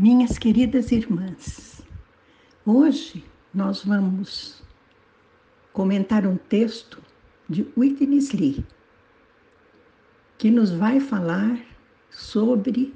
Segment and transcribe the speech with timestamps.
[0.00, 1.82] Minhas queridas irmãs,
[2.64, 4.62] hoje nós vamos
[5.72, 7.02] comentar um texto
[7.48, 8.64] de Whitney Lee,
[10.38, 11.60] que nos vai falar
[12.12, 12.94] sobre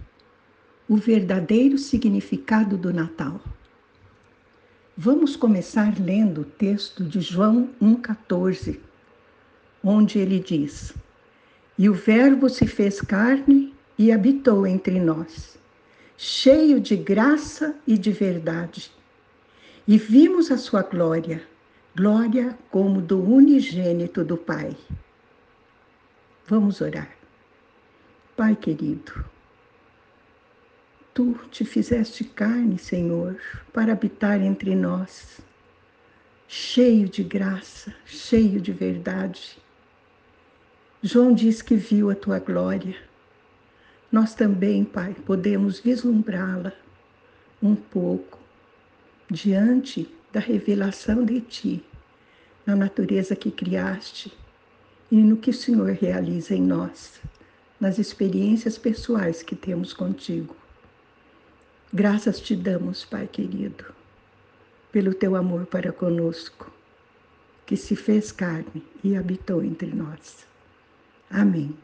[0.89, 3.41] o verdadeiro significado do Natal.
[4.97, 8.79] Vamos começar lendo o texto de João 1,14,
[9.83, 10.95] onde ele diz:
[11.77, 15.61] E o Verbo se fez carne e habitou entre nós
[16.25, 18.93] cheio de graça e de verdade.
[19.89, 21.43] E vimos a sua glória,
[21.97, 24.77] glória como do unigênito do Pai.
[26.47, 27.11] Vamos orar.
[28.37, 29.25] Pai querido,
[31.13, 33.37] tu te fizeste carne, Senhor,
[33.73, 35.41] para habitar entre nós,
[36.47, 39.59] cheio de graça, cheio de verdade.
[41.03, 42.95] João diz que viu a tua glória
[44.13, 46.75] nós também, Pai, podemos vislumbrá-la
[47.63, 48.39] um pouco
[49.31, 51.85] diante da revelação de Ti,
[52.67, 54.31] na natureza que criaste
[55.11, 57.23] e no que o Senhor realiza em nós,
[57.81, 60.55] nas experiências pessoais que temos contigo.
[61.91, 63.95] Graças te damos, Pai querido,
[64.93, 66.71] pelo teu amor para conosco,
[67.65, 70.47] que se fez carne e habitou entre nós.
[71.31, 71.75] Amém.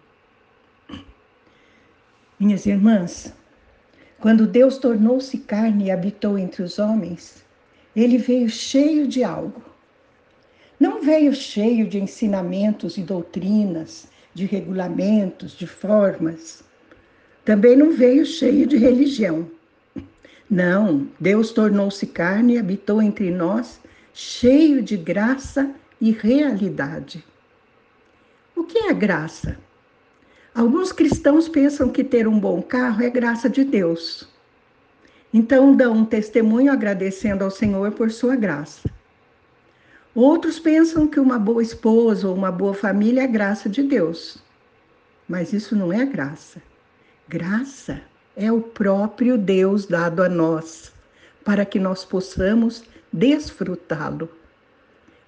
[2.41, 3.35] Minhas irmãs,
[4.21, 7.45] quando Deus tornou-se carne e habitou entre os homens,
[7.97, 9.61] ele veio cheio de algo.
[10.79, 16.63] Não veio cheio de ensinamentos e doutrinas, de regulamentos, de formas.
[17.45, 19.51] Também não veio cheio de religião.
[20.49, 23.81] Não, Deus tornou-se carne e habitou entre nós,
[24.15, 27.25] cheio de graça e realidade.
[28.55, 29.59] O que é graça?
[30.59, 34.29] Alguns cristãos pensam que ter um bom carro é graça de Deus.
[35.33, 38.91] Então dão um testemunho agradecendo ao Senhor por sua graça.
[40.13, 44.43] Outros pensam que uma boa esposa ou uma boa família é graça de Deus.
[45.29, 46.61] Mas isso não é graça.
[47.29, 48.01] Graça
[48.35, 50.93] é o próprio Deus dado a nós,
[51.45, 52.83] para que nós possamos
[53.13, 54.29] desfrutá-lo.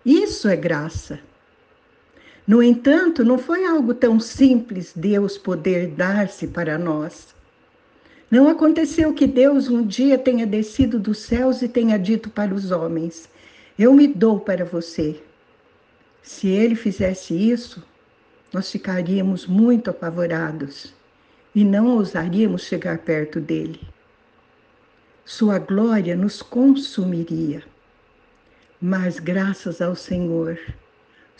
[0.04, 1.21] Isso é graça.
[2.50, 7.33] No entanto, não foi algo tão simples Deus poder dar-se para nós.
[8.28, 12.72] Não aconteceu que Deus um dia tenha descido dos céus e tenha dito para os
[12.72, 13.28] homens:
[13.78, 15.22] Eu me dou para você.
[16.25, 17.84] Se ele fizesse isso,
[18.53, 20.93] nós ficaríamos muito apavorados
[21.55, 23.81] e não ousaríamos chegar perto dele.
[25.25, 27.62] Sua glória nos consumiria.
[28.83, 30.59] Mas graças ao Senhor,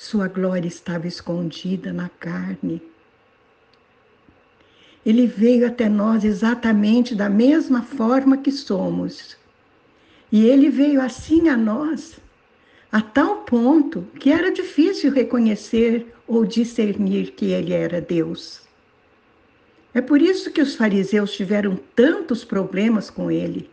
[0.01, 2.81] sua glória estava escondida na carne.
[5.05, 9.37] Ele veio até nós exatamente da mesma forma que somos.
[10.33, 12.19] E ele veio assim a nós,
[12.91, 18.63] a tal ponto que era difícil reconhecer ou discernir que ele era Deus.
[19.93, 23.69] É por isso que os fariseus tiveram tantos problemas com ele.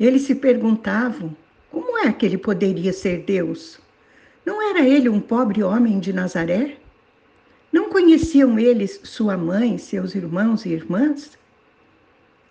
[0.00, 1.36] Eles se perguntavam
[1.70, 3.83] como é que ele poderia ser Deus?
[4.44, 6.76] Não era ele um pobre homem de Nazaré?
[7.72, 11.38] Não conheciam eles sua mãe, seus irmãos e irmãs?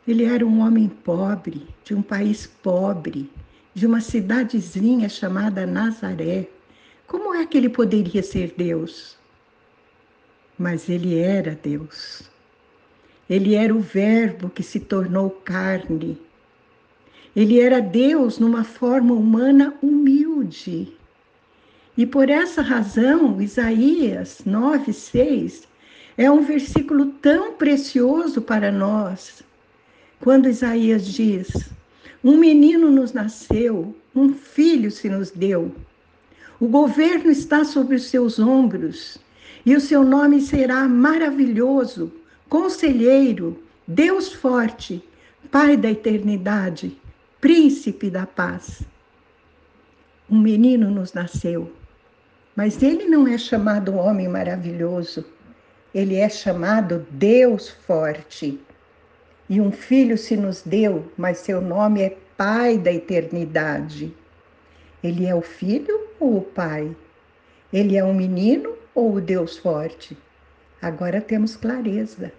[0.07, 3.31] Ele era um homem pobre, de um país pobre,
[3.73, 6.47] de uma cidadezinha chamada Nazaré.
[7.07, 9.17] Como é que ele poderia ser Deus?
[10.57, 12.29] Mas ele era Deus.
[13.29, 16.19] Ele era o Verbo que se tornou carne.
[17.35, 20.91] Ele era Deus numa forma humana humilde.
[21.95, 25.67] E por essa razão, Isaías 9, 6
[26.17, 29.43] é um versículo tão precioso para nós.
[30.19, 31.51] Quando Isaías diz:
[32.23, 35.71] Um menino nos nasceu, um filho se nos deu.
[36.59, 39.19] O governo está sobre os seus ombros,
[39.63, 42.11] e o seu nome será maravilhoso,
[42.49, 45.03] conselheiro, Deus forte,
[45.51, 46.97] Pai da eternidade,
[47.39, 48.81] príncipe da paz.
[50.27, 51.71] Um menino nos nasceu
[52.55, 55.25] mas ele não é chamado homem maravilhoso,
[55.93, 58.59] ele é chamado Deus forte.
[59.49, 64.11] E um filho se nos deu, mas seu nome é Pai da eternidade.
[65.03, 66.95] Ele é o filho ou o pai?
[67.71, 70.17] Ele é um menino ou o Deus forte?
[70.81, 72.33] Agora temos clareza.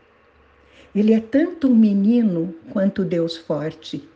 [0.94, 4.08] Ele é tanto um menino quanto Deus forte.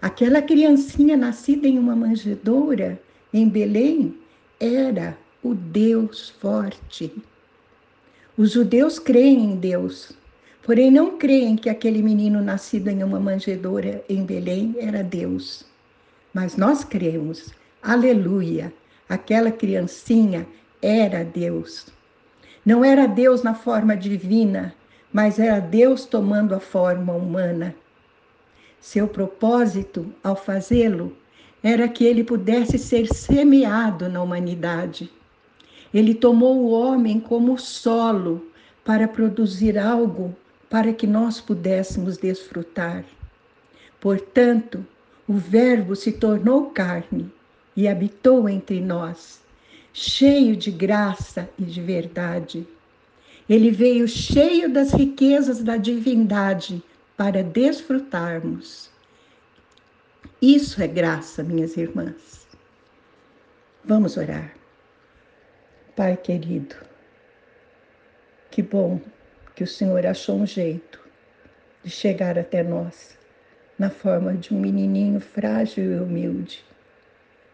[0.00, 2.98] Aquela criancinha nascida em uma manjedoura
[3.32, 4.18] em Belém
[4.60, 7.12] era o Deus forte.
[8.36, 10.12] Os judeus creem em Deus,
[10.62, 15.64] porém não creem que aquele menino nascido em uma manjedoura em Belém era Deus.
[16.32, 17.52] Mas nós cremos,
[17.82, 18.72] aleluia,
[19.08, 20.46] aquela criancinha
[20.82, 21.86] era Deus.
[22.64, 24.74] Não era Deus na forma divina,
[25.12, 27.74] mas era Deus tomando a forma humana.
[28.80, 31.16] Seu propósito, ao fazê-lo,
[31.64, 35.10] era que ele pudesse ser semeado na humanidade.
[35.94, 38.46] Ele tomou o homem como solo
[38.84, 40.36] para produzir algo
[40.68, 43.02] para que nós pudéssemos desfrutar.
[43.98, 44.84] Portanto,
[45.26, 47.32] o Verbo se tornou carne
[47.74, 49.40] e habitou entre nós,
[49.90, 52.68] cheio de graça e de verdade.
[53.48, 56.82] Ele veio cheio das riquezas da divindade
[57.16, 58.92] para desfrutarmos.
[60.46, 62.46] Isso é graça, minhas irmãs.
[63.82, 64.54] Vamos orar.
[65.96, 66.76] Pai querido,
[68.50, 69.00] que bom
[69.56, 71.00] que o Senhor achou um jeito
[71.82, 73.16] de chegar até nós
[73.78, 76.62] na forma de um menininho frágil e humilde,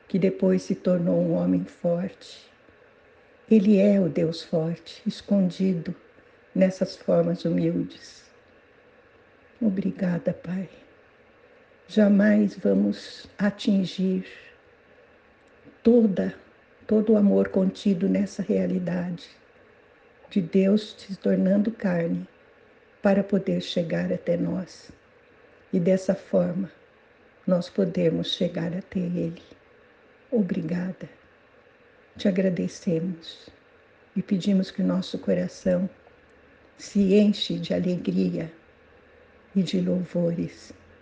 [0.09, 2.45] que depois se tornou um homem forte.
[3.49, 5.95] Ele é o Deus forte, escondido
[6.53, 8.25] nessas formas humildes.
[9.63, 10.69] Obrigada, Pai.
[11.93, 14.25] Jamais vamos atingir
[15.83, 16.33] toda
[16.87, 19.29] todo o amor contido nessa realidade
[20.31, 22.29] de Deus se tornando carne
[23.03, 24.93] para poder chegar até nós.
[25.73, 26.71] E dessa forma,
[27.45, 29.43] nós podemos chegar até Ele.
[30.31, 31.09] Obrigada.
[32.17, 33.51] Te agradecemos
[34.15, 35.91] e pedimos que nosso coração
[36.79, 38.49] se enche de alegria
[39.57, 40.73] e de louvores,